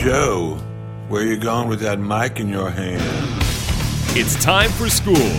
[0.00, 0.56] Joe,
[1.08, 3.02] where you going with that mic in your hand?
[4.16, 5.30] It's time for school,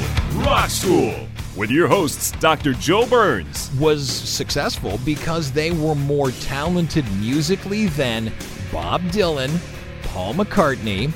[0.45, 1.15] Rock School,
[1.57, 2.73] with your hosts, Dr.
[2.73, 3.71] Joe Burns.
[3.79, 8.31] was successful because they were more talented musically than
[8.71, 9.59] Bob Dylan,
[10.03, 11.11] Paul McCartney,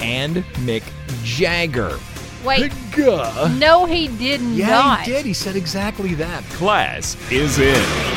[0.00, 0.82] and Mick
[1.22, 1.98] Jagger.
[2.46, 3.54] Wait, Gah.
[3.58, 4.50] no, he did not.
[4.56, 5.00] Yeah, not.
[5.02, 5.26] he did.
[5.26, 6.42] He said exactly that.
[6.44, 8.15] Class is in.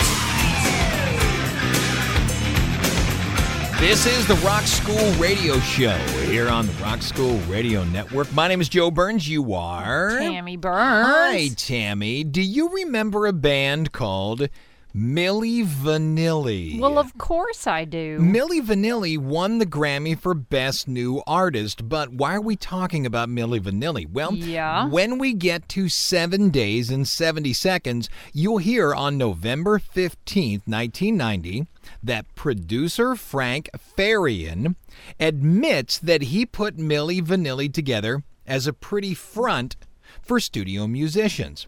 [3.80, 5.96] This is the Rock School Radio Show
[6.28, 8.32] here on the Rock School Radio Network.
[8.34, 9.30] My name is Joe Burns.
[9.30, 10.18] You are?
[10.20, 11.08] Tammy Burns.
[11.08, 12.26] Hi, Tammy.
[12.26, 14.50] Do you remember a band called
[14.94, 16.78] Milli Vanilli?
[16.78, 18.20] Well, of course I do.
[18.20, 23.30] Milli Vanilli won the Grammy for Best New Artist, but why are we talking about
[23.30, 24.12] Milli Vanilli?
[24.12, 24.88] Well, Yeah.
[24.90, 31.66] when we get to seven days and 70 seconds, you'll hear on November 15th, 1990,
[32.04, 34.76] that producer Frank Farian
[35.20, 39.76] admits that he put Milli Vanilli together as a pretty front
[40.22, 41.68] for studio musicians.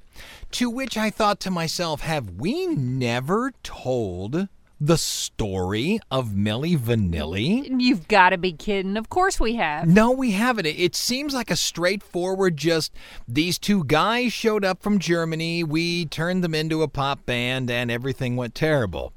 [0.51, 4.47] To which I thought to myself, have we never told
[4.83, 7.67] the story of Milli Vanilli?
[7.79, 8.97] You've got to be kidding.
[8.97, 9.87] Of course we have.
[9.87, 10.65] No, we haven't.
[10.65, 12.91] It- It seems like a straightforward just
[13.27, 17.91] these two guys showed up from Germany, we turned them into a pop band, and
[17.91, 19.13] everything went terrible.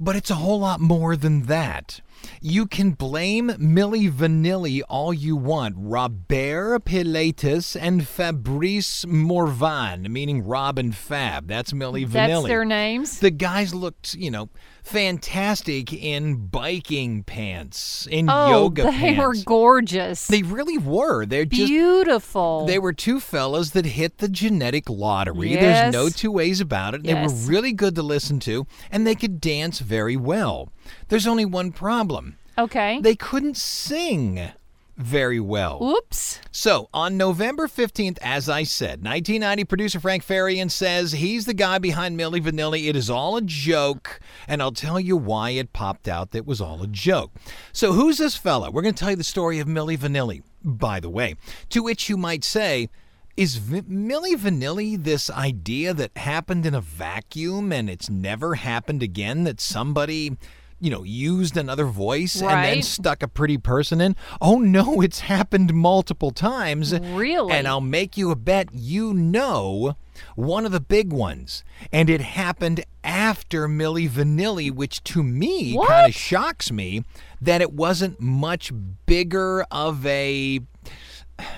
[0.00, 2.00] But it's a whole lot more than that.
[2.40, 5.74] You can blame Milli Vanilli all you want.
[5.78, 11.48] Robert Pilatus and Fabrice Morvan, meaning Rob and Fab.
[11.48, 12.12] That's Milli Vanilli.
[12.12, 13.20] That's their names.
[13.20, 14.48] The guys looked, you know,
[14.82, 19.18] fantastic in biking pants, in oh, yoga they pants.
[19.18, 20.26] They were gorgeous.
[20.26, 21.26] They really were.
[21.26, 22.66] They're just Beautiful.
[22.66, 25.50] they were two fellas that hit the genetic lottery.
[25.50, 25.60] Yes.
[25.60, 27.02] There's no two ways about it.
[27.02, 30.72] They were really good to listen to, and they could dance very well.
[31.08, 32.38] There's only one problem.
[32.56, 33.00] okay.
[33.00, 34.50] They couldn't sing
[34.96, 35.80] very well.
[35.80, 36.40] Oops.
[36.50, 41.78] So, on November 15th, as I said, 1990, producer Frank Farian says he's the guy
[41.78, 42.88] behind Milli Vanilli.
[42.88, 44.18] It is all a joke,
[44.48, 47.30] and I'll tell you why it popped out that was all a joke.
[47.72, 48.72] So, who's this fella?
[48.72, 51.36] We're going to tell you the story of Milli Vanilli, by the way.
[51.70, 52.88] To which you might say,
[53.36, 59.04] is v- Milli Vanilli this idea that happened in a vacuum and it's never happened
[59.04, 59.44] again?
[59.44, 60.36] That somebody,
[60.80, 64.16] you know, used another voice and then stuck a pretty person in?
[64.40, 66.98] Oh no, it's happened multiple times.
[66.98, 67.52] Really?
[67.52, 69.96] And I'll make you a bet you know
[70.34, 71.64] one of the big ones.
[71.92, 77.04] And it happened after Milli Vanilli, which to me kind of shocks me
[77.40, 78.72] that it wasn't much
[79.06, 80.60] bigger of a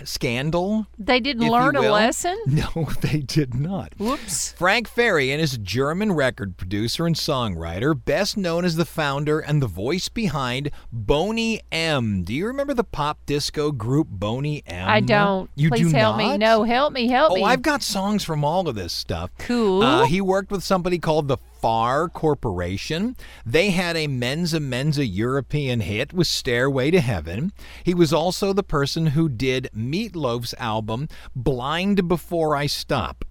[0.05, 0.87] scandal.
[0.99, 2.39] They didn't learn a lesson?
[2.47, 3.95] No, they did not.
[3.99, 4.53] Whoops.
[4.53, 9.63] Frank Farian is a German record producer and songwriter, best known as the founder and
[9.63, 12.25] the voice behind Boney M.
[12.25, 14.89] Do you remember the pop disco group Boney M?
[14.89, 15.49] I don't.
[15.55, 16.33] You Please do help not?
[16.33, 16.39] me.
[16.39, 17.09] No, help me.
[17.09, 17.45] Help Oh, me.
[17.45, 19.31] I've got songs from all of this stuff.
[19.39, 19.83] Cool.
[19.83, 23.17] Uh, he worked with somebody called the Far Corporation.
[23.45, 27.53] They had a Menza Menza European hit with Stairway to Heaven.
[27.85, 33.25] He was also the person who did Meatloaf's album Blind Before I Stop.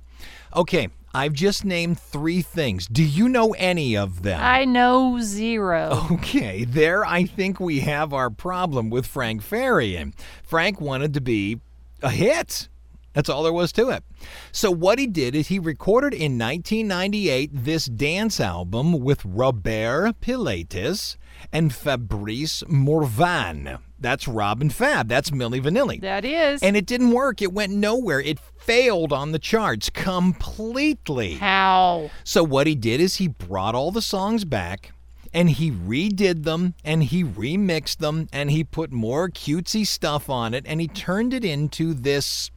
[0.56, 2.88] Okay, I've just named three things.
[2.88, 4.40] Do you know any of them?
[4.42, 6.08] I know zero.
[6.20, 10.14] Okay, there I think we have our problem with Frank Farian.
[10.44, 11.60] Frank wanted to be
[12.04, 12.68] a hit.
[13.14, 14.04] That's all there was to it.
[14.52, 21.18] So what he did is he recorded in 1998 this dance album with Robert Pilatus
[21.52, 23.80] and Fabrice Morvan.
[24.00, 25.08] That's Rob and Fab.
[25.10, 26.00] That's Milli Vanilli.
[26.02, 26.64] That is.
[26.64, 27.42] And it didn't work.
[27.42, 28.22] It went nowhere.
[28.22, 31.36] It failed on the charts completely.
[31.36, 32.12] How?
[32.24, 34.94] So what he did is he brought all the songs back
[35.34, 40.54] and he redid them and he remixed them and he put more cutesy stuff on
[40.54, 42.52] it and he turned it into this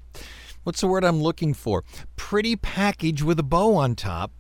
[0.65, 1.85] what's the word I'm looking for?
[2.17, 4.33] Pretty package with a bow on top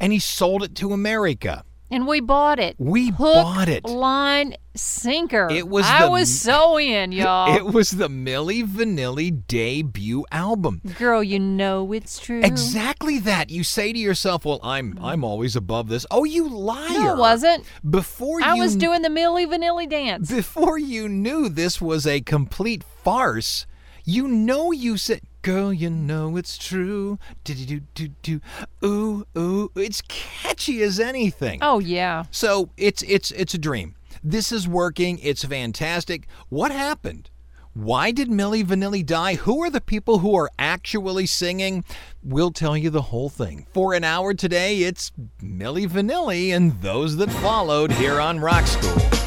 [0.00, 1.64] and he sold it to America.
[1.90, 2.74] And we bought it.
[2.78, 3.84] We Hook, bought it.
[3.84, 5.48] Line, sinker.
[5.50, 7.54] It was I the- was so in, y'all.
[7.54, 10.80] It was the Milli Vanilli debut album.
[10.98, 12.40] Girl, you know it's true.
[12.42, 13.50] Exactly that.
[13.50, 16.88] You say to yourself, "Well, I'm I'm always above this." Oh, you liar!
[16.98, 17.66] No, it wasn't.
[17.90, 20.30] Before I you was doing the Milli Vanilli dance.
[20.30, 23.66] before you knew this was a complete farce,
[24.02, 28.40] you know you said, "Girl, you know it's true." Do do do do.
[28.84, 29.70] Ooh ooh.
[29.76, 31.58] It's catchy as anything.
[31.62, 32.24] oh yeah.
[32.30, 33.94] So it's it's it's a dream.
[34.22, 35.18] This is working.
[35.22, 36.26] It's fantastic.
[36.48, 37.28] What happened?
[37.74, 39.36] Why did Milli Vanilli die?
[39.36, 41.84] Who are the people who are actually singing?
[42.22, 43.66] We'll tell you the whole thing.
[43.72, 45.10] For an hour today, it's
[45.42, 49.21] Milli Vanilli and those that followed here on Rock School.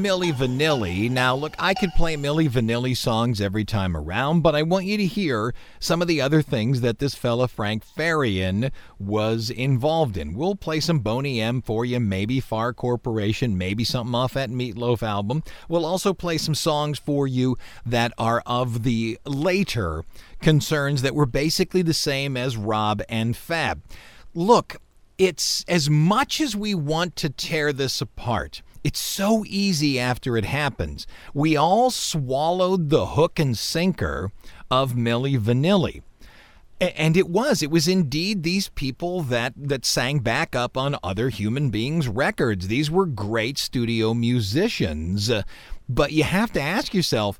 [0.00, 1.10] Milli Vanilli.
[1.10, 4.96] Now, look, I could play Milli Vanilli songs every time around, but I want you
[4.96, 10.32] to hear some of the other things that this fella Frank Farian was involved in.
[10.32, 15.02] We'll play some Boney M for you, maybe Far Corporation, maybe something off that Meatloaf
[15.02, 15.42] album.
[15.68, 20.04] We'll also play some songs for you that are of the later
[20.40, 23.82] concerns that were basically the same as Rob and Fab.
[24.34, 24.76] Look,
[25.18, 28.62] it's as much as we want to tear this apart.
[28.82, 31.06] It's so easy after it happens.
[31.34, 34.32] We all swallowed the hook and sinker
[34.70, 36.02] of Milli Vanilli.
[36.80, 37.62] And it was.
[37.62, 42.68] It was indeed these people that, that sang back up on other human beings' records.
[42.68, 45.30] These were great studio musicians.
[45.30, 45.42] Uh,
[45.90, 47.38] But you have to ask yourself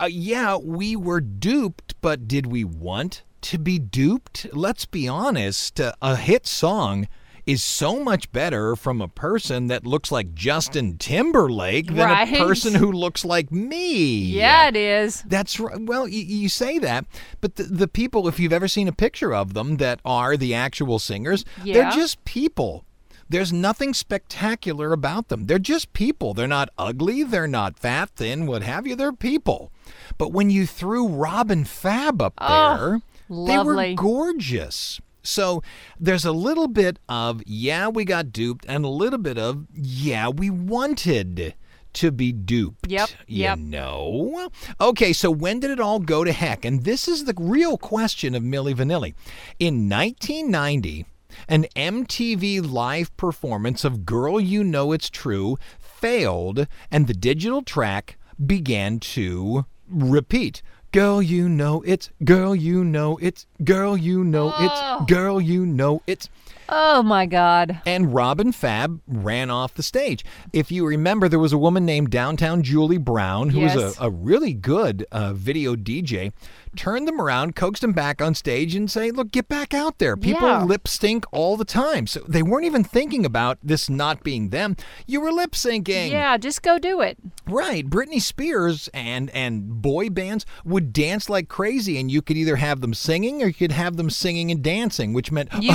[0.00, 4.46] uh, yeah, we were duped, but did we want to be duped?
[4.52, 5.80] Let's be honest.
[5.80, 7.06] Uh, a hit song
[7.46, 12.32] is so much better from a person that looks like Justin Timberlake than Right.
[12.32, 14.04] a person who looks like me.
[14.16, 15.22] Yeah, it is.
[15.22, 15.80] That's right.
[15.80, 17.04] Well, you, you say that,
[17.40, 20.54] but the, the people, if you've ever seen a picture of them that are the
[20.54, 22.84] actual singers, they're just people.
[23.28, 25.46] There's nothing spectacular about them.
[25.46, 26.32] They're just people.
[26.34, 27.22] They're not ugly.
[27.24, 28.94] They're not fat, thin, what have you.
[28.94, 29.72] They're people.
[30.18, 35.00] But when you threw Rob and Fab up Oh, there, they were gorgeous.
[35.26, 35.62] So
[35.98, 40.28] there's a little bit of, yeah, we got duped, and a little bit of, yeah,
[40.28, 41.54] we wanted
[41.94, 42.90] to be duped.
[42.90, 43.58] Yep, You yep.
[43.58, 44.50] know?
[44.80, 46.64] Okay, so when did it all go to heck?
[46.64, 49.14] And this is the real question of Milli Vanilli.
[49.58, 51.06] In 1990,
[51.48, 58.18] an MTV live performance of Girl You Know It's True failed, and the digital track
[58.44, 60.62] began to repeat.
[60.92, 64.64] Girl, you know it's, girl, you know it's, girl, you know Oh.
[65.04, 66.28] it's, girl, you know it's.
[66.68, 67.80] Oh my God.
[67.86, 70.24] And Rob and Fab ran off the stage.
[70.52, 74.10] If you remember, there was a woman named Downtown Julie Brown who was a, a
[74.10, 76.32] really good uh, video DJ.
[76.76, 80.16] Turned them around, coaxed them back on stage, and say, "Look, get back out there."
[80.16, 80.62] People Yeah.
[80.64, 84.76] lip sync all the time, so they weren't even thinking about this not being them.
[85.06, 86.10] You were lip syncing.
[86.10, 87.18] Yeah, just go do it.
[87.46, 87.88] Right.
[87.88, 92.80] Britney Spears and and boy bands would dance like crazy, and you could either have
[92.80, 95.72] them singing or you could have them singing and dancing, which meant You-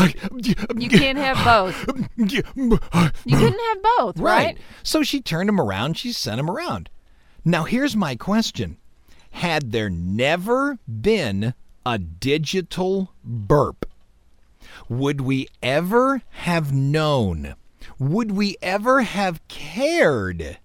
[0.77, 1.85] You can't have both.
[2.17, 4.57] You couldn't have both, right?
[4.83, 6.89] So she turned them around, she sent them around.
[7.43, 8.77] Now here's my question.
[9.31, 11.53] Had there never been
[11.85, 13.85] a digital burp,
[14.87, 17.55] would we ever have known?
[17.97, 20.57] Would we ever have cared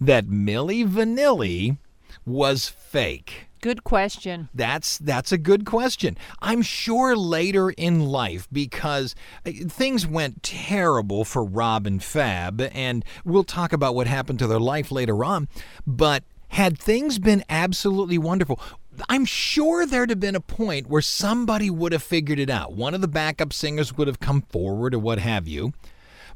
[0.00, 1.78] that Milli Vanilli
[2.24, 3.46] was fake?
[3.64, 4.50] Good question.
[4.52, 6.18] That's that's a good question.
[6.42, 9.14] I'm sure later in life because
[9.46, 14.46] uh, things went terrible for Rob and Fab and we'll talk about what happened to
[14.46, 15.48] their life later on,
[15.86, 18.60] but had things been absolutely wonderful,
[19.08, 22.72] I'm sure there'd have been a point where somebody would have figured it out.
[22.74, 25.72] One of the backup singers would have come forward or what have you.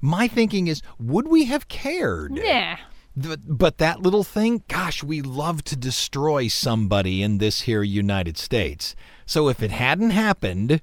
[0.01, 2.37] My thinking is, would we have cared?
[3.21, 8.39] Th- But that little thing, gosh, we love to destroy somebody in this here United
[8.39, 8.95] States.
[9.27, 10.81] So if it hadn't happened,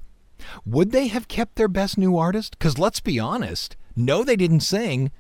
[0.66, 2.58] would they have kept their best new artist?
[2.58, 5.12] Because let's be honest, no, they didn't sing,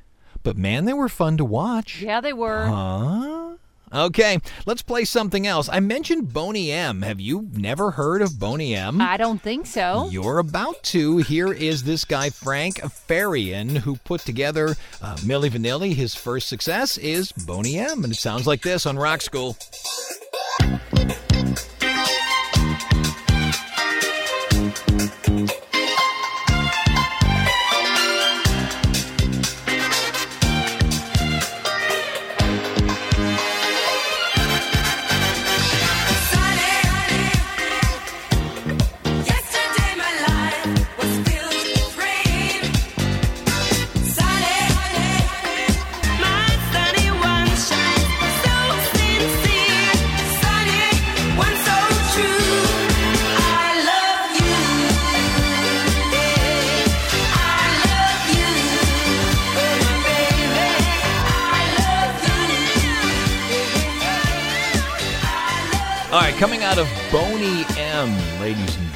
[0.43, 2.01] but man, they were fun to watch.
[2.01, 2.65] Yeah, they were.
[2.65, 3.44] Huh?
[3.93, 5.69] Okay, let's play something else.
[5.71, 7.01] I mentioned Boney M.
[7.01, 8.99] Have you never heard of Boney M?
[9.01, 10.09] I don't think so.
[10.11, 11.17] You're about to.
[11.17, 15.93] Here is this guy, Frank Farian, who put together uh, Milli Vanilli.
[15.93, 18.03] His first success is Boney M.
[18.03, 19.55] And it sounds like this on Rock School.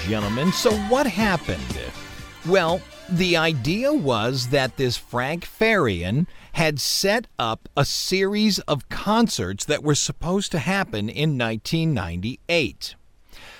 [0.09, 0.51] Gentlemen.
[0.51, 1.79] So, what happened?
[2.47, 9.65] Well, the idea was that this Frank Farian had set up a series of concerts
[9.65, 12.95] that were supposed to happen in 1998.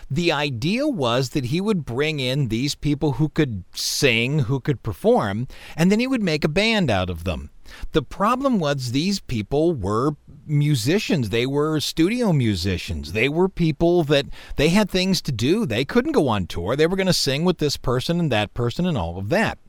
[0.09, 4.81] The idea was that he would bring in these people who could sing, who could
[4.81, 7.51] perform, and then he would make a band out of them.
[7.91, 10.15] The problem was these people were
[10.49, 11.29] musicians.
[11.29, 13.13] They were studio musicians.
[13.13, 14.25] They were people that
[14.55, 15.65] they had things to do.
[15.65, 16.75] They couldn't go on tour.
[16.75, 19.59] They were going to sing with this person and that person and all of that.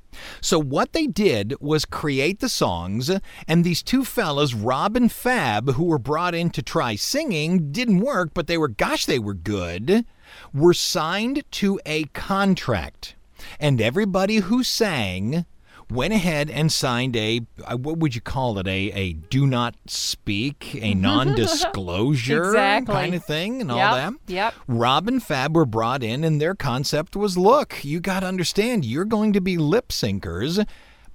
[0.41, 3.11] So what they did was create the songs,
[3.47, 8.01] and these two fellas, Rob and Fab, who were brought in to try singing, didn't
[8.01, 10.05] work, but they were, gosh, they were good,
[10.53, 13.15] were signed to a contract.
[13.59, 15.47] And everybody who sang
[15.91, 19.75] went ahead and signed a uh, what would you call it a a do not
[19.87, 22.95] speak a non-disclosure Exactly.
[22.95, 24.55] kind of thing and all Yep, that yep.
[24.69, 28.85] Rob and Fab were brought in, and their concept was look, you got to understand,
[28.85, 30.65] you're going to be lip syncers,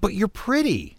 [0.02, 0.95] but you're pretty.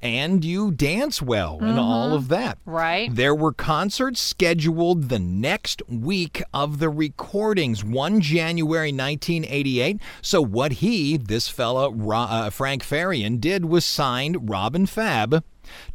[0.00, 2.58] And you dance well and all of that.
[2.64, 3.12] Right.
[3.12, 10.00] There were concerts scheduled the next week of the recordings, 1 January 1988.
[10.22, 15.42] So, what he, this fella, uh, Frank Farian, did was signed Rob and Fab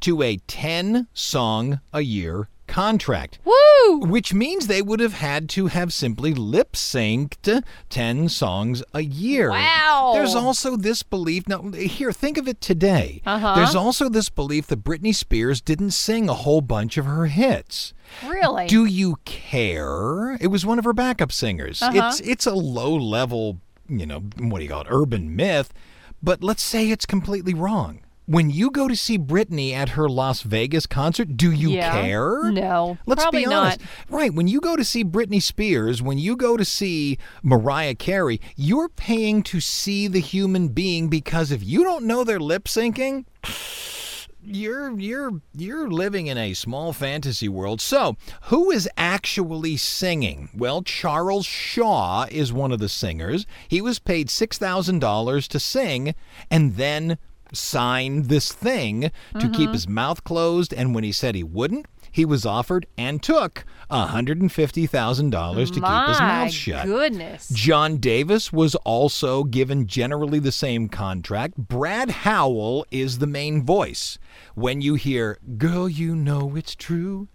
[0.02, 4.00] to a 10 song a year contract Woo!
[4.00, 9.50] which means they would have had to have simply lip synced 10 songs a year.
[9.50, 10.12] Wow.
[10.14, 11.48] There's also this belief.
[11.48, 13.22] Now, here, think of it today.
[13.26, 13.56] Uh-huh.
[13.56, 17.94] There's also this belief that Britney Spears didn't sing a whole bunch of her hits.
[18.26, 18.68] Really?
[18.68, 20.38] Do you care?
[20.40, 21.82] It was one of her backup singers.
[21.82, 22.10] Uh-huh.
[22.10, 25.74] It's it's a low level, you know, what do you call it, urban myth,
[26.22, 28.03] but let's say it's completely wrong.
[28.26, 31.92] When you go to see Britney at her Las Vegas concert, do you Yeah.
[31.92, 32.52] care?
[32.52, 33.80] No, Let's probably be honest.
[33.82, 33.90] not.
[34.10, 34.34] Right.
[34.34, 38.88] When you go to see Britney Spears, when you go to see Mariah Carey, you're
[38.90, 43.26] paying to see the human being because if you don't know they're lip syncing,
[44.46, 47.82] you're you're you're living in a small fantasy world.
[47.82, 50.50] So, who is actually singing?
[50.56, 53.46] Well, Charles Shaw is one of the singers.
[53.68, 56.16] He was paid $6,000 to sing
[56.52, 57.18] and then
[57.54, 59.74] signed this thing to keep mm-hmm.
[59.74, 64.52] his mouth closed and when he said he wouldn't, he was offered and took $150,000
[64.52, 66.86] to keep his mouth shut.
[66.86, 67.50] goodness.
[67.50, 71.58] John Davis was also given generally the same contract.
[71.58, 74.20] Brad Howell is the main voice.
[74.54, 77.30] When you hear, Girl, you know it's true.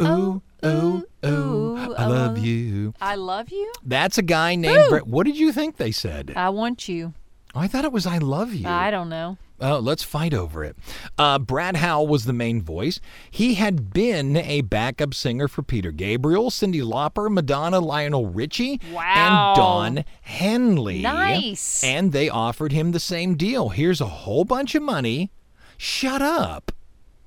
[0.00, 2.94] Ooh, oh, ooh, ooh, ooh, I love you.
[3.00, 3.72] I love you.
[3.84, 5.06] That's a guy named Brett.
[5.06, 6.32] What did you think they said?
[6.34, 7.12] I want you.
[7.58, 8.68] I thought it was I love you.
[8.68, 9.36] I don't know.
[9.60, 10.76] Oh, let's fight over it.
[11.18, 13.00] Uh, Brad Howell was the main voice.
[13.28, 19.54] He had been a backup singer for Peter Gabriel, Cyndi Lauper, Madonna, Lionel Richie, Wow.
[19.56, 21.02] and Don Henley.
[21.02, 21.82] Nice.
[21.82, 23.70] And they offered him the same deal.
[23.70, 25.32] Here's a whole bunch of money.
[25.76, 26.70] Shut up.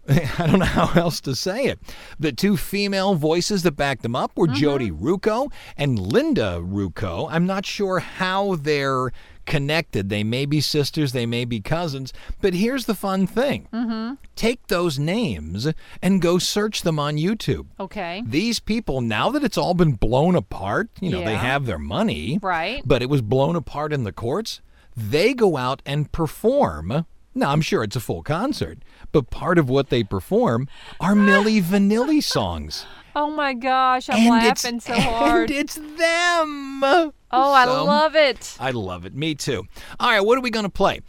[0.10, 1.80] I don't know how else to say it.
[2.20, 7.28] The two female voices that backed them up were Jody Rocco and Linda Rocco.
[7.30, 9.12] I'm not sure how their
[9.46, 10.10] connected.
[10.10, 13.68] They may be sisters, they may be cousins, but here's the fun thing.
[13.74, 14.16] Mm-hmm.
[14.36, 15.68] Take those names
[16.02, 17.68] and go search them on YouTube.
[17.80, 18.24] Okay.
[18.26, 22.40] These people, now that it's all been blown apart, you know, they have their money,
[22.42, 22.82] Right.
[22.86, 24.62] but it was blown apart in the courts.
[24.96, 27.06] They go out and perform.
[27.34, 28.80] Now, I'm sure it's a full concert,
[29.14, 30.68] but part of what they perform
[31.00, 32.86] are Milli Vanilli songs.
[33.16, 35.50] Oh my gosh, I'm and laughing so hard.
[35.52, 36.84] And it's them.
[36.84, 38.56] oh, I So- love it.
[38.60, 39.14] I love it.
[39.16, 39.64] Me too.
[40.00, 41.02] All right, what are we going to play?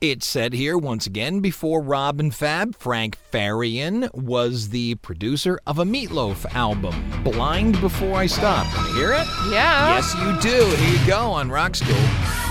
[0.00, 5.78] It said here once again before Rob and Fab, Frank Farian was the producer of
[5.78, 8.64] a Meatloaf album, Blind Before I Stop.
[8.74, 9.26] Want to hear it?
[9.52, 9.96] Yeah.
[9.96, 10.64] Yes, you do.
[10.76, 12.49] Here you go on Rock School.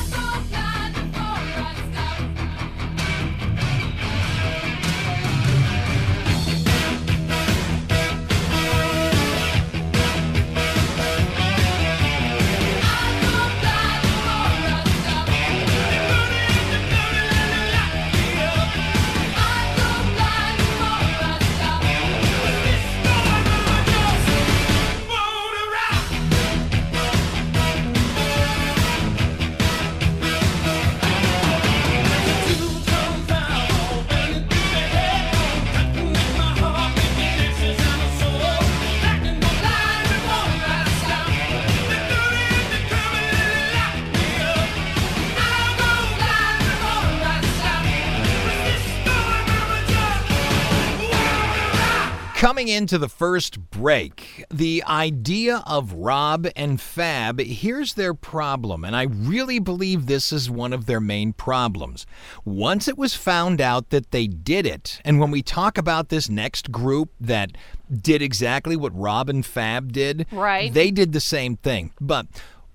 [52.70, 58.96] Coming into the first break, the idea of Rob and Fab, here's their problem, and
[58.96, 62.06] I really believe this is one of their main problems.
[62.46, 66.30] Once it was found out that they did it, and when we talk about this
[66.30, 67.54] next group that
[67.92, 70.72] did exactly what Rob and Fab did, Right.
[70.72, 71.92] they did the same thing.
[72.00, 72.28] But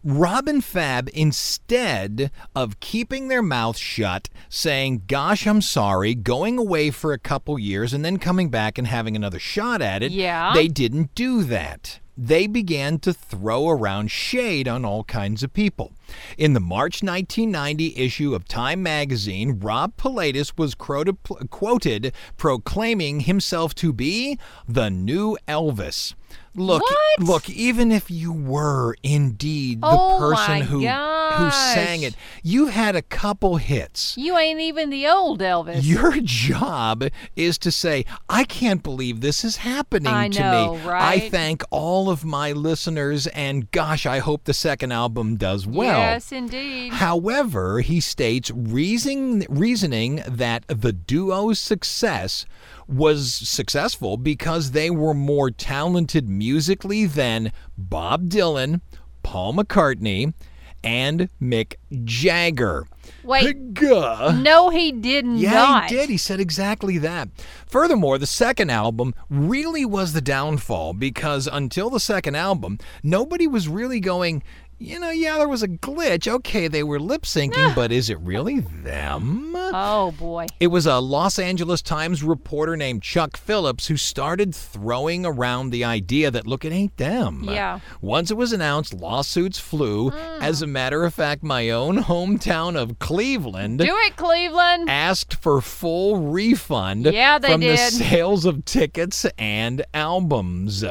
[0.04, 6.90] Rob and Fab, instead of keeping their mouth shut, saying, Gosh, I'm sorry, going away
[6.90, 10.52] for a couple years and then coming back and having another shot at it, Yeah.
[10.52, 12.00] they didn't do that.
[12.18, 15.92] They began to throw around shade on all kinds of people.
[16.38, 21.16] In the March 1990 issue of Time magazine, Rob Pilatus was quoted,
[21.50, 26.14] quoted proclaiming himself to be the new Elvis.
[26.56, 27.20] Look, What?
[27.20, 32.14] look, even if you were indeed the Oh person who who sang it,
[32.44, 34.16] you had a couple hits.
[34.16, 35.80] You ain't even the old Elvis.
[35.82, 40.80] Your job is to say, I can't believe this is happening I to know, me.
[40.82, 41.30] I right?
[41.30, 46.00] thank all of my listeners, and gosh, I hope the second album does well.
[46.04, 46.92] Yes, indeed.
[46.94, 52.46] However, he states reasoning, reasoning that the duo's success
[52.86, 58.80] was successful because they were more talented musically than Bob Dylan,
[59.22, 60.34] Paul McCartney,
[60.82, 62.86] and Mick Jagger.
[63.22, 63.56] Wait.
[63.80, 65.90] No, he did Yeah, not.
[65.90, 66.10] he did.
[66.10, 67.28] He said exactly that.
[67.66, 73.66] Furthermore, the second album really was the downfall because until the second album, nobody was
[73.68, 74.42] really going,
[74.78, 76.26] you know, yeah, there was a glitch.
[76.26, 79.52] Okay, they were lip syncing, but is it really them?
[79.56, 80.46] Oh boy.
[80.60, 85.84] It was a Los Angeles Times reporter named Chuck Phillips who started throwing around the
[85.84, 87.44] idea that, look, it ain't them.
[87.44, 87.80] Yeah.
[88.00, 90.10] Once it was announced, lawsuits flew.
[90.10, 90.42] Hmm.
[90.42, 94.88] As a matter of fact, my own hometown of Cleveland Do it, Cleveland.
[94.90, 100.84] asked for full refund Yeah, they from the sales of tickets and albums.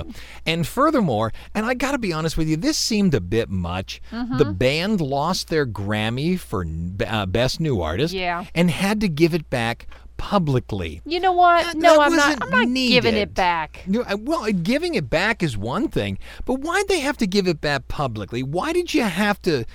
[0.46, 3.72] And furthermore, and I got to be honest with you, this seemed a bit much.
[3.81, 4.38] Mm-hmm.
[4.38, 6.65] The band lost their Grammy for
[7.05, 8.45] uh, Best New Artist Yeah.
[8.55, 11.01] and had to give it back publicly.
[11.05, 11.65] You know what?
[11.65, 12.38] That- no, that I'm not.
[12.41, 13.83] I'm not giving it back.
[13.93, 17.59] Uh, Well, giving it back is one thing, but why'd they have to give it
[17.62, 18.41] back publicly?
[18.43, 19.65] Why did you have to,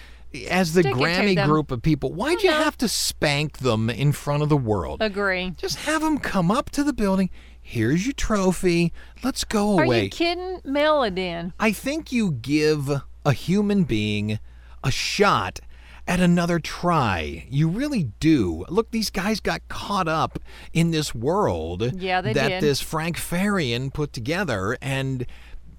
[0.48, 4.42] as the Stick Grammy group of people, why'd you have to spank them in front
[4.42, 5.02] of the world?
[5.02, 5.50] Agree.
[5.56, 7.28] Just have them come up to the building.
[7.60, 8.94] Here's your trophy.
[9.22, 10.04] Let's go Are away.
[10.04, 10.60] you kidding?
[10.64, 11.52] Mail it in.
[11.60, 14.38] I think you give a human being
[14.84, 15.60] a shot
[16.06, 17.46] at another try.
[17.50, 18.64] You really do.
[18.68, 20.38] Look, these guys got caught up
[20.72, 22.62] in this world Yeah, that did.
[22.62, 25.26] this Frank Farian put together and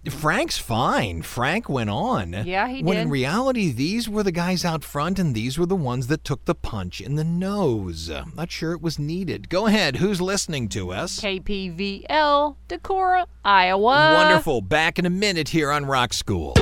[0.10, 1.24] Frank's fine.
[1.24, 2.32] Frank went on.
[2.46, 5.76] Yeah, he when in reality, these were the guys out front, and these were the
[5.76, 8.10] ones that took the punch in the nose.
[8.34, 9.50] Not sure it was needed.
[9.50, 9.98] Go ahead.
[9.98, 11.20] Who's listening to us?
[11.20, 14.14] KPVL, Decorah, Iowa.
[14.16, 14.62] Wonderful.
[14.62, 16.54] Back in a minute here on Rock School.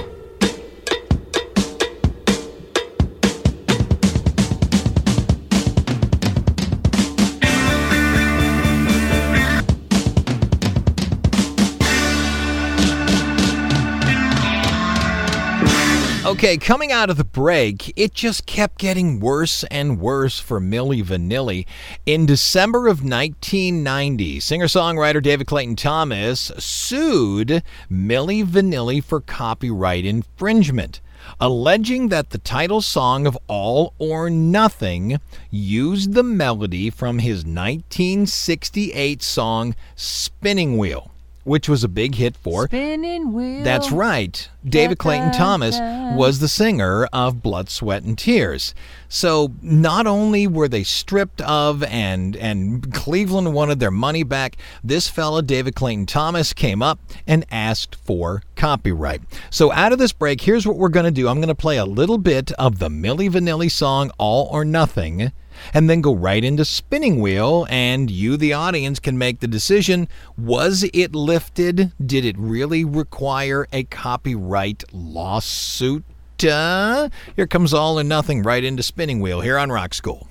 [16.38, 21.04] Okay, coming out of the break, it just kept getting worse and worse for Milli
[21.04, 21.65] Vanilli.
[22.06, 31.02] In December of 1990, singer-songwriter David Clayton Thomas sued Milli Vanilli for copyright infringement,
[31.39, 35.19] alleging that the title song of All or Nothing
[35.50, 41.10] used the melody from his 1968 song Spinning Wheel,
[41.48, 43.64] which was a big hit for Spinning wheel.
[43.64, 44.50] that's right.
[44.66, 45.80] David Clayton Thomas
[46.18, 48.76] was the singer of Blood, Sweat, and Tears.
[49.08, 55.08] So not only were they stripped of and and Cleveland wanted their money back, this
[55.08, 59.22] fella David Clayton Thomas came up and asked for copyright.
[59.50, 61.30] So out of this break, here's what we're going to do.
[61.30, 65.32] I'm going to play a little bit of the Milli Vanilli song All or Nothing
[65.74, 70.08] and then go right into spinning wheel and you the audience can make the decision
[70.38, 71.93] was it lifted?
[72.04, 76.04] Did it really require a copyright lawsuit?
[76.43, 80.28] Uh, here comes all or nothing right into spinning wheel here on rock school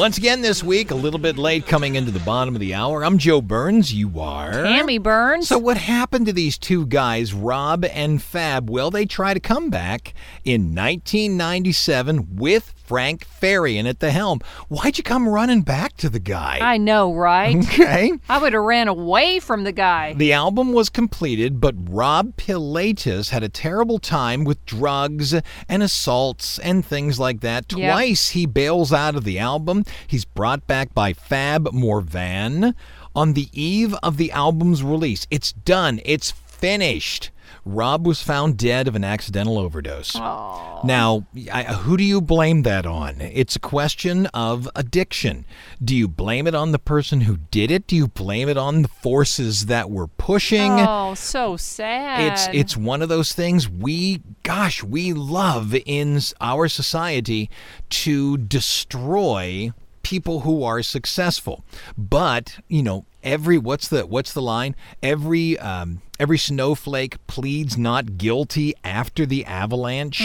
[0.00, 3.04] once again this week a little bit late coming into the bottom of the hour
[3.04, 5.48] i'm joe burns you are Tammy Burns.
[5.48, 8.70] So what happened to these two guys, Rob and Fab?
[8.70, 14.40] Well, they try to come back in 1997 with Frank Farian at the helm.
[14.66, 16.58] Why'd you come running back to the guy?
[16.60, 17.54] I know, right?
[17.54, 18.10] okay.
[18.28, 20.14] I would have ran away from the guy.
[20.14, 26.58] The album was completed, but Rob Pilatus had a terrible time with drugs and assaults
[26.58, 27.72] and things like that.
[27.72, 27.92] Yep.
[27.92, 29.84] Twice he bails out of the album.
[30.08, 32.74] He's brought back by Fab Morvan
[33.14, 35.28] on the eve of the album's release.
[35.30, 37.30] It's done, it's finished.
[37.64, 40.14] Rob was found dead of an accidental overdose.
[40.14, 43.20] Now, I, who do you blame that on?
[43.20, 45.44] It's a question of addiction.
[45.82, 47.86] Do you blame it on the person who did it?
[47.86, 50.72] Do you blame it on the forces that were pushing?
[50.72, 52.32] Oh, so sad.
[52.32, 57.50] It's it's one of those things we gosh, we love in our society
[57.90, 61.64] to destroy people who are successful.
[61.96, 64.74] But, you know, every what's the what's the line?
[65.02, 70.22] Every um every snowflake pleads not guilty after the avalanche.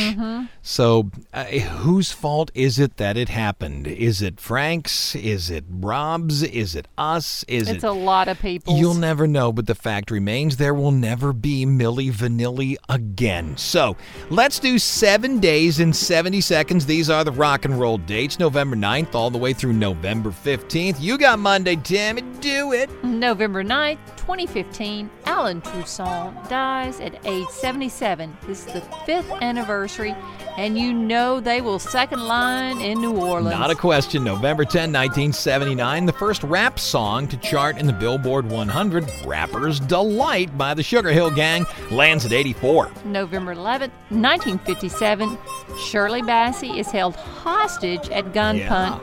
[0.62, 3.88] So, uh, whose fault is it that it happened?
[3.88, 5.16] Is it Frank's?
[5.16, 6.44] Is it Rob's?
[6.44, 7.46] Is it us?
[7.48, 8.76] Is It's it a lot of people.
[8.76, 13.56] You'll never know, but the fact remains there will never be Milli Vanilli again.
[13.56, 13.96] So
[14.30, 16.86] let's do seven days in 70 seconds.
[16.86, 21.00] These are the rock and roll dates November 9th all the way through November 15th.
[21.00, 22.24] You got Monday, Tammy.
[22.42, 22.90] Do it.
[23.04, 28.36] November 9th, 2015, Allen Toussaint dies at age 77.
[28.48, 30.16] This is the fifth anniversary,
[30.58, 33.60] and you know they will second line in New Orleans.
[33.60, 34.24] Not a question.
[34.24, 40.58] November 10, 1979, the first rap song to chart in the Billboard 100, Rapper's Delight
[40.58, 42.92] by the Sugar Hill Gang, lands at 84.
[43.06, 45.38] November 11, 1957,
[45.80, 49.02] Shirley Bassey is held hostage at gunpoint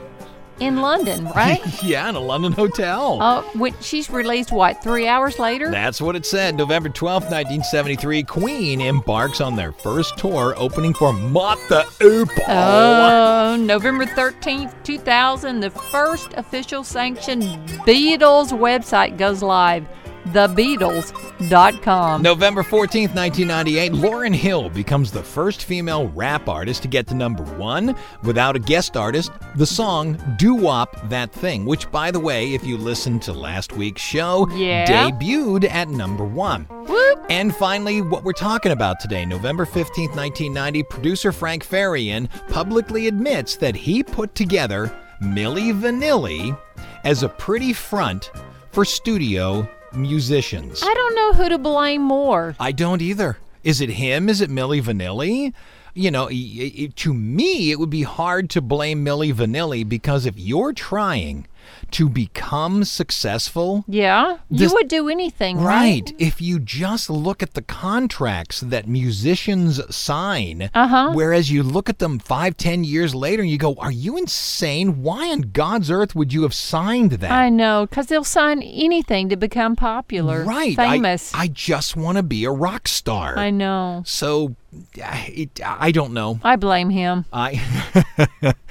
[0.65, 1.61] in London, right?
[1.83, 3.21] yeah, in a London hotel.
[3.21, 5.69] uh, when she's released, what, three hours later?
[5.69, 6.55] That's what it said.
[6.55, 12.43] November 12th, 1973, Queen embarks on their first tour, opening for Mott the Hoople.
[12.47, 17.43] Oh, November 13th, 2000, the first official sanctioned
[17.85, 19.87] Beatles website goes live.
[20.25, 22.21] thebeatles.com.
[22.21, 27.43] November 14th, 1998, Lauryn Hill becomes the first female rap artist to get to number
[27.43, 29.31] one without a guest artist.
[29.55, 33.73] The song Doo Wop That Thing, which, by the way, if you listened to last
[33.73, 34.85] week's show, Yeah.
[34.87, 36.65] debuted at number one.
[36.69, 37.25] Whoop.
[37.29, 43.55] And finally, what we're talking about today, November 15th, 1990, producer Frank Farian publicly admits
[43.57, 46.57] that he put together Milli Vanilli
[47.03, 48.31] as a pretty front
[48.71, 50.81] for studio musicians.
[50.83, 52.55] I don't know who to blame more.
[52.59, 53.37] I don't either.
[53.63, 54.29] Is it him?
[54.29, 55.53] Is it Milli Vanilli?
[55.93, 60.25] You know, i- i- to me, it would be hard to blame Milli Vanilli because
[60.25, 61.45] if you're trying
[61.93, 65.73] to become successful, Yeah, This- you would do anything, right?
[65.73, 66.13] Right.
[66.19, 71.11] If you just look at the contracts that musicians sign, Uh-huh.
[71.13, 75.01] whereas you look at them five, ten years later and you go, Are you insane?
[75.03, 77.31] Why on God's earth would you have signed that?
[77.31, 80.75] I know, because they'll sign anything to become popular, right.
[80.75, 81.33] Famous.
[81.33, 83.37] I, just want to be a rock star.
[83.37, 84.03] I know.
[84.05, 84.55] So I-
[84.95, 86.39] it, I don't know.
[86.43, 87.25] I blame him.
[87.31, 87.61] I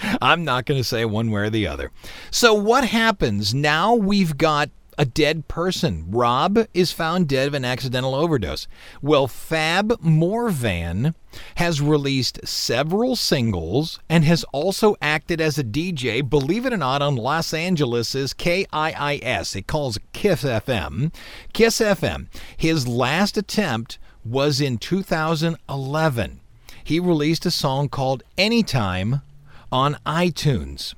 [0.23, 1.91] I'm not going to say one way or the other.
[2.31, 3.95] So what happens now?
[3.95, 6.05] We've got a dead person.
[6.11, 8.67] Rob is found dead of an accidental overdose.
[9.01, 11.15] Well, Fab Morvan
[11.57, 17.01] has released several singles and has also acted as a DJ, believe it or not,
[17.01, 19.57] on Los Angeles' KIIS.
[19.57, 21.13] It calls Kiss FM.
[21.53, 22.29] Kiss FM.
[22.57, 26.41] His last attempt was in 2011
[26.85, 29.23] he released a song called Anytime
[29.71, 30.95] on iTunes.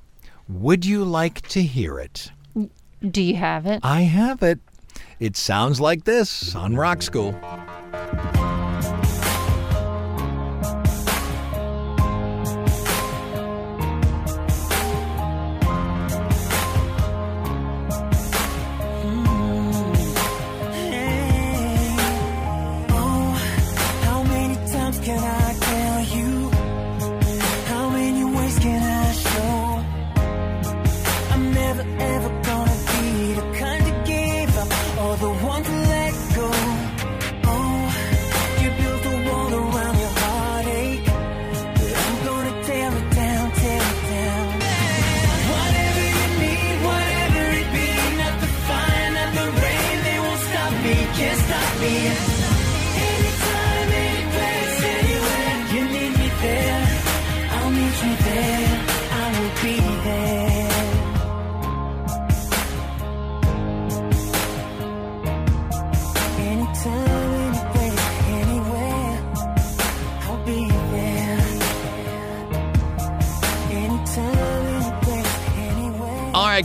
[0.47, 2.31] Would you like to hear it?
[3.01, 3.81] Do you have it?
[3.83, 4.59] I have it.
[5.19, 7.39] It sounds like this on Rock School.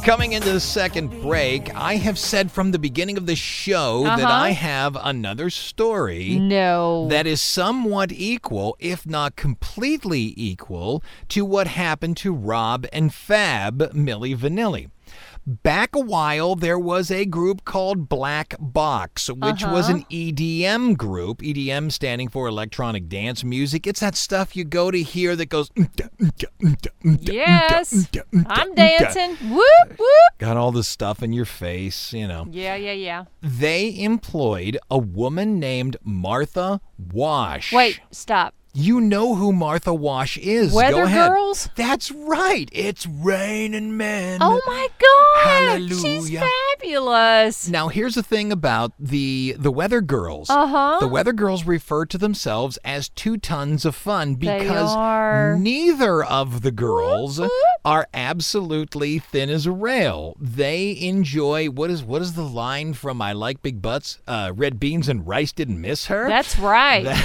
[0.05, 4.19] Coming into the second break, I have said from the beginning of the show that
[4.21, 4.29] Uh-huh.
[4.33, 6.39] I have another story.
[6.39, 7.07] No.
[7.09, 13.93] that is somewhat equal, if not completely equal, to what happened to Rob and Fab
[13.93, 14.89] Milli Vanilli.
[15.51, 19.97] Back a while, there was a group called Black Box, which was Uh-huh.
[19.97, 21.43] an EDM group.
[21.43, 23.85] EDM standing for electronic dance music.
[23.85, 25.69] It's that stuff you go to hear that goes.
[27.03, 28.09] yes.
[28.47, 29.37] I'm dancing.
[29.51, 30.39] Whoop, whoop.
[30.39, 32.47] Got all this stuff in your face, you know.
[32.51, 33.25] Yeah, yeah, yeah.
[33.43, 36.81] They employed a woman named Martha
[37.13, 37.73] Wash.
[37.73, 38.55] Wait, stop.
[38.73, 40.73] You know who Martha Wash is.
[40.73, 41.33] Weather Go ahead.
[41.33, 41.69] Girls?
[41.75, 42.69] That's right.
[42.73, 44.39] It's Raining Men.
[44.41, 45.49] Oh my God.
[45.49, 46.21] Hallelujah.
[46.21, 46.39] She's
[46.79, 47.69] fabulous.
[47.69, 50.49] Now here's the thing about the the Weather Girls.
[50.49, 50.99] Uh-huh.
[51.01, 55.57] The Weather Girls refer to themselves as two tons of fun because are.
[55.57, 57.41] neither of the girls
[57.85, 60.37] are absolutely thin as a rail.
[60.39, 64.21] They enjoy what is what is the line from I Like Big Butts?
[64.29, 66.29] Uh, red beans and rice didn't miss her.
[66.29, 67.17] That's right.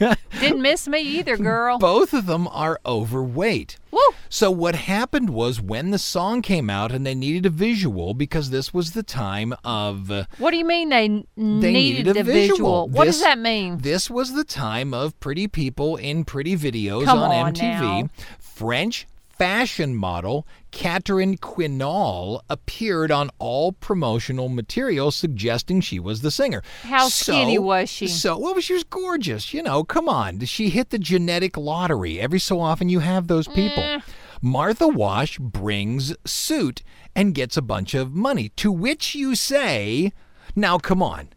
[0.40, 1.78] Didn't miss me either, girl.
[1.78, 3.76] Both of them are overweight.
[3.90, 4.00] Woo.
[4.28, 8.50] So what happened was when the song came out and they needed a visual because
[8.50, 12.08] this was the time of uh, What do you mean they, n- they needed, needed,
[12.16, 12.88] a the visual?
[12.88, 13.78] What This- does that mean?
[13.78, 17.80] This was the time of pretty people in pretty videos on, on MTV.
[18.02, 18.08] now.
[18.38, 19.06] French
[19.40, 26.62] fashion model Katrin Quinol appeared on all promotional material suggesting she was the singer.
[26.82, 28.06] How skinny was she?
[28.06, 29.54] So, well, she was gorgeous.
[29.54, 30.40] You know, come on.
[30.40, 32.20] She hit the genetic lottery.
[32.20, 33.82] Every so often you have those people.
[33.82, 34.00] Eh.
[34.42, 36.82] Martha Wash brings suit
[37.16, 40.12] and gets a bunch of money, to which you say,
[40.54, 41.30] now come on.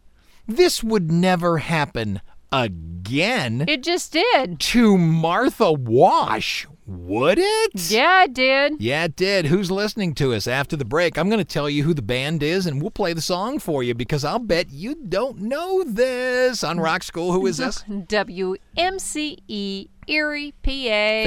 [0.46, 2.20] This would never happen
[2.62, 4.60] again It just did.
[4.60, 6.66] to Martha Wash.
[6.86, 7.90] Would it?
[7.90, 8.74] Yeah, it did.
[8.78, 9.46] Yeah, it did.
[9.46, 11.16] Who's listening to us after the break?
[11.16, 13.82] I'm going to tell you who the band is and we'll play the song for
[13.82, 16.62] you because I'll bet you don't know this.
[16.62, 17.82] On Rock School, who is this?
[17.88, 20.70] WMCE E, Erie, PA.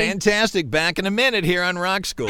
[0.04, 0.70] Fantastic.
[0.70, 2.30] Back in a minute here on Rock School.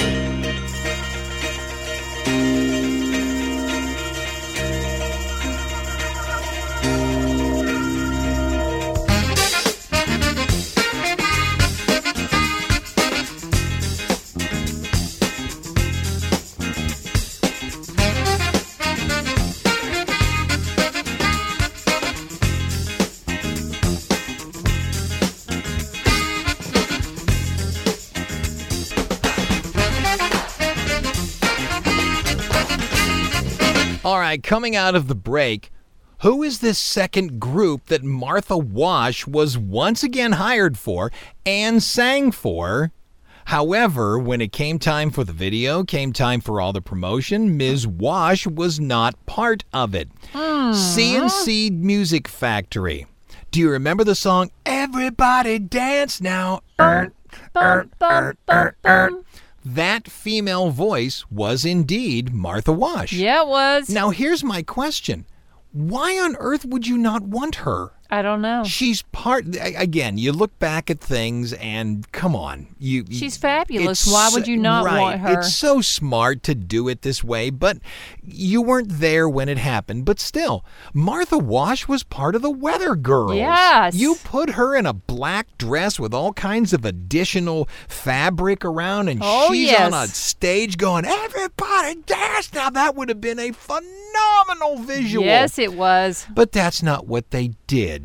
[34.27, 35.71] Right, coming out of the break,
[36.19, 41.13] who is this second group that Martha Wash was once again hired for
[41.45, 42.91] and sang for?
[43.45, 47.87] However, when it came time for the video, came time for all the promotion, Ms.
[47.87, 50.09] Wash was not part of it.
[50.73, 53.07] C+C Music Factory.
[53.51, 56.63] Do you remember the song Everybody Dance Now?
[56.77, 57.13] Bum,
[57.53, 59.23] bum, bum.
[59.73, 63.12] That female voice was indeed Martha Wash.
[63.12, 63.89] Yeah, it was.
[63.89, 65.25] Now, here's my question
[65.73, 67.91] Why on earth would you not want her?
[68.10, 68.63] I don't know.
[68.63, 69.46] She's part.
[69.60, 73.06] Again, you look back at things and come on, you.
[73.12, 74.08] She's fabulous.
[74.08, 75.39] Why would you not right, want her?
[75.39, 77.78] It's so smart to do it this way, but
[78.24, 80.06] you weren't there when it happened.
[80.06, 83.36] But still, Martha Wash was part of the Weather Girls.
[83.36, 83.96] Yes.
[83.96, 89.20] You put her in a black dress with all kinds of additional fabric around, and
[89.24, 94.78] Oh, she's on a stage going, "Everybody dance!" Now that would have been a phenomenal
[94.78, 95.26] visual.
[95.26, 96.26] Yes, it was.
[96.34, 97.96] But that's not what they did.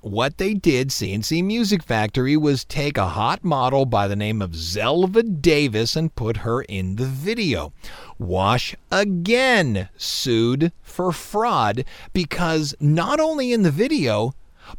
[0.00, 4.52] What they did, C+C Music Factory, was take a hot model by the name of
[4.52, 7.72] Zelma Davis and put her in the video.
[8.16, 14.34] Wash again sued for fraud because not only in the video,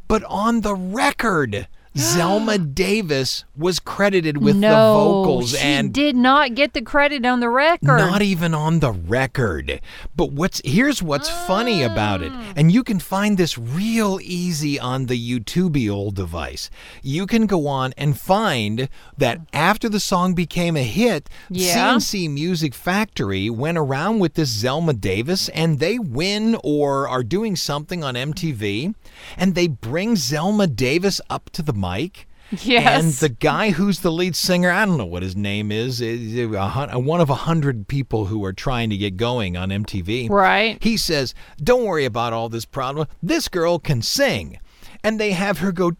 [0.07, 6.15] but on the record, Zelma Davis was credited with no, the vocals she and did
[6.15, 7.97] not get the credit on the record.
[7.97, 9.81] not even on the record.
[10.15, 12.31] But what's here's what's funny about it.
[12.33, 12.53] Ah.
[12.55, 16.69] And you can find this real easy on the YouTube old device.
[17.01, 21.97] You can go on and find that after the song became a hit, Yeah.
[21.97, 27.55] C+C Music Factory went around with this Zelma Davis and they win or are doing
[27.55, 28.93] something on MTV
[29.37, 32.27] and they bring Zelma Davis up to the mic.
[32.51, 33.03] Yes.
[33.03, 36.51] And the guy who's the lead singer, I don't know what his name is, is
[36.51, 40.29] uh, uh, one of a hundred people who are trying to get going on MTV.
[40.31, 40.81] Right.
[40.83, 43.07] He says, Don't worry about all this problem.
[43.21, 44.59] This girl can sing
[45.03, 45.91] and they have her go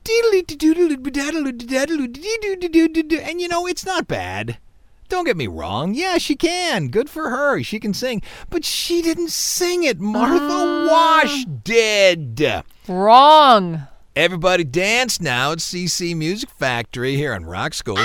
[3.22, 4.58] and you know it's not bad
[5.08, 9.02] don't get me wrong yeah she can good for her she can sing but she
[9.02, 17.16] didn't sing it martha uh, wash did wrong Everybody dance now at CC Music Factory
[17.16, 18.00] here on Rock School.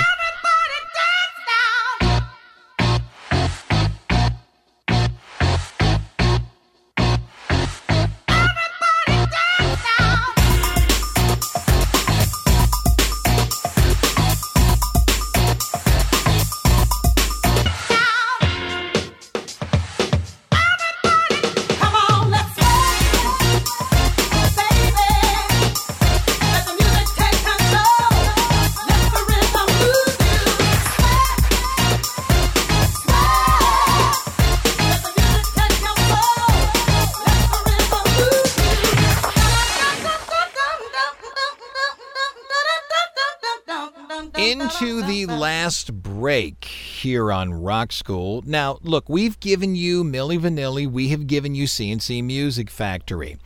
[46.35, 48.43] Here on Rock School.
[48.45, 53.37] Now, look, we've given you Milli Vanilli, we have given you C+C Music Factory.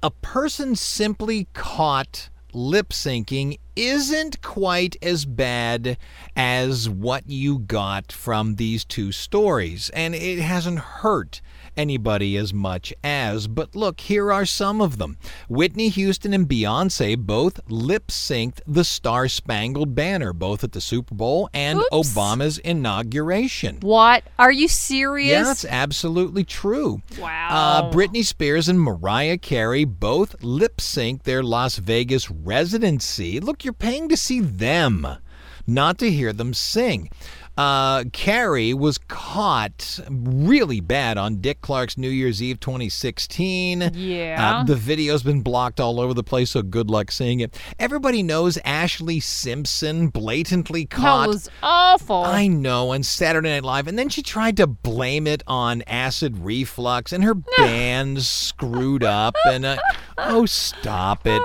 [0.00, 5.98] A person simply caught lip syncing isn't quite as bad
[6.36, 11.40] as what you got from these two stories, and it hasn't hurt
[11.76, 13.46] anybody as much as.
[13.46, 15.16] But look, here are some of them.
[15.48, 21.14] Whitney Houston and Beyonce both lip synced the Star Spangled Banner, both at the Super
[21.14, 21.88] Bowl and Oops.
[21.92, 23.78] Obama's inauguration.
[23.80, 24.24] What?
[24.38, 25.30] Are you serious?
[25.30, 27.02] Yeah, that's absolutely true.
[27.18, 27.48] Wow.
[27.50, 33.40] Uh, Britney Spears and Mariah Carey both lip synced their Las Vegas residency.
[33.40, 35.06] Look, you're paying to see them,
[35.66, 37.10] not to hear them sing.
[37.60, 43.90] Uh, Carey was caught really bad on Dick Clark's New Year's Eve 2016.
[43.92, 44.60] Yeah.
[44.60, 47.54] Uh, the video's been blocked all over the place, so good luck seeing it.
[47.78, 51.24] Everybody knows Ashlee Simpson blatantly caught.
[51.24, 52.24] That was awful.
[52.24, 56.38] I know on Saturday Night Live, and then she tried to blame it on acid
[56.38, 59.34] reflux, and her band screwed up.
[59.44, 59.76] And uh,
[60.16, 61.42] oh, stop it!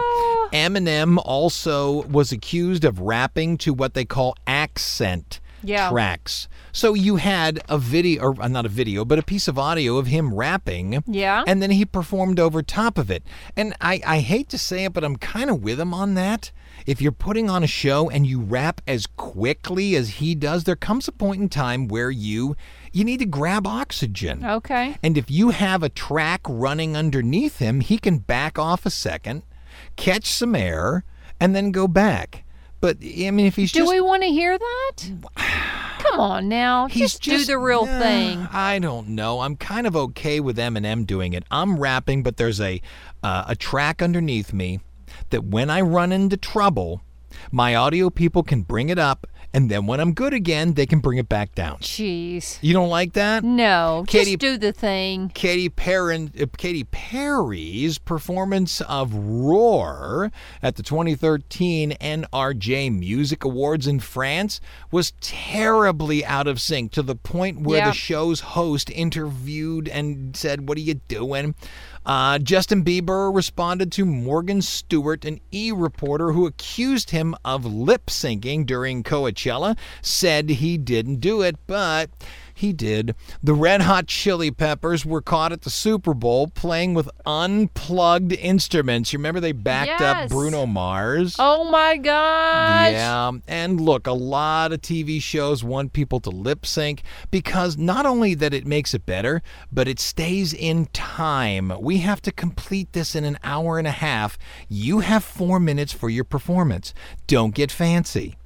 [0.54, 5.90] Eminem also was accused of rapping to what they call accent Yeah.
[5.90, 6.48] tracks.
[6.72, 9.98] So you had a video, or uh, not a video, but a piece of audio
[9.98, 11.04] of him rapping.
[11.08, 11.44] Yeah.
[11.48, 13.24] And then he performed over top of it.
[13.56, 16.52] And I, I hate to say it, but I'm kind of with him on that.
[16.86, 20.76] If you're putting on a show and you rap as quickly as he does, there
[20.76, 22.56] comes a point in time where you
[22.92, 24.46] you need to grab oxygen.
[24.46, 24.96] okay.
[25.04, 29.44] And if you have a track running underneath him, he can back off a second,
[29.98, 31.04] catch some air,
[31.40, 32.45] and then go back.
[32.86, 34.98] But I mean, if he's Do just we want to hear that?
[35.98, 36.86] Come on now.
[36.86, 38.48] He's just, do the real uh, thing.
[38.52, 39.40] I don't know.
[39.40, 41.46] I'm kind of okay with Eminem doing it.
[41.50, 42.80] I'm rapping, but there's a
[43.24, 44.82] uh, a track underneath me
[45.32, 47.02] that when I run into trouble,
[47.52, 49.26] my audio people can bring it up,
[49.56, 51.78] and then when I'm good again, they can bring it back down.
[51.78, 52.60] Jeez.
[52.62, 53.44] You don't like that?
[53.44, 54.04] No.
[54.08, 55.32] Katy- just do the thing.
[55.34, 60.32] Katy Perry, uh, Katy Perry's performance of Roar
[60.62, 64.60] at the 2013 NRJ Music Awards in France
[64.92, 67.88] was terribly out of sync to the point where Yeah.
[67.90, 71.56] the show's host interviewed and said, "What are you doing?"
[72.06, 78.08] Uh, Justin Bieber responded to Morgan Stewart, an E reporter who accused him of lip
[78.08, 82.12] syncing during Coachella, said he didn't do it, but
[82.56, 83.16] he did.
[83.44, 89.12] The Red Hot Chili Peppers were caught at the Super Bowl playing with unplugged instruments.
[89.12, 91.36] You remember they backed up Bruno Mars?
[91.38, 92.92] Oh my gosh.
[92.94, 98.06] Yeah, and look, a lot of TV shows want people to lip sync because not
[98.06, 101.74] only that it makes it better, but it stays in time.
[101.82, 104.38] We have to complete this in an hour and a half.
[104.70, 106.94] You have four minutes for your performance.
[107.28, 108.38] Don't get fancy.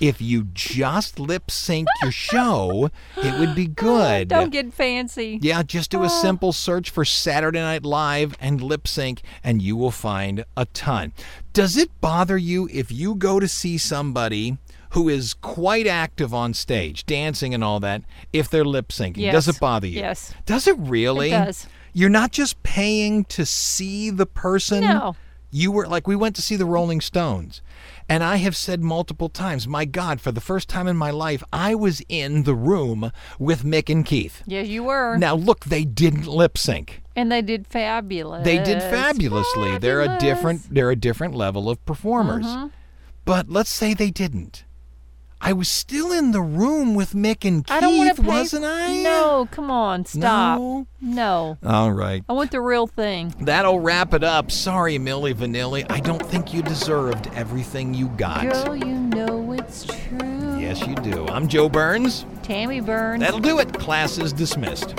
[0.00, 4.28] If you just lip sync your show, it would be oh, good.
[4.28, 5.38] Don't get fancy.
[5.42, 6.08] Yeah, just do a oh.
[6.08, 11.12] simple search for Saturday Night Live and lip sync, and you will find a ton.
[11.52, 14.58] Does it bother you if you go to see somebody
[14.90, 18.02] who is quite active on stage, dancing and all that,
[18.32, 19.30] if they're lip syncing?
[19.30, 20.00] Does it bother you?
[20.00, 20.34] Yes.
[20.44, 21.28] Does it really?
[21.28, 21.66] It does.
[21.92, 24.82] You're not just paying to see the person.
[24.82, 25.16] No.
[25.50, 27.62] You were like, we went to see the Rolling Stones.
[28.08, 31.42] And I have said multiple times, my God, for the first time in my life,
[31.52, 34.42] I was in the room with Mick and Keith.
[34.46, 35.16] Yeah, you were.
[35.16, 37.02] Now, look, they didn't lip sync.
[37.16, 38.44] And they did fabulous.
[38.44, 39.78] They did fabulously.
[39.78, 42.44] They're a different they're a different level of performers.
[42.44, 42.66] Mm-hmm.
[43.24, 44.65] But let's say they didn't.
[45.40, 48.28] I was still in the room with Mick and Keith, I don't want to pay.
[48.28, 49.02] wasn't I?
[49.02, 50.58] No, come on, stop.
[50.58, 50.86] No?
[51.00, 51.58] No.
[51.64, 52.24] All right.
[52.28, 53.34] I want the real thing.
[53.40, 54.50] That'll wrap it up.
[54.50, 55.86] Sorry, Milli Vanilli.
[55.90, 58.50] I don't think you deserved everything you got.
[58.50, 60.58] Girl, you know it's true.
[60.58, 61.26] Yes, you do.
[61.28, 62.24] I'm Joe Burns.
[62.42, 63.20] Tammy Burns.
[63.20, 63.72] That'll do it.
[63.78, 64.94] Class is dismissed.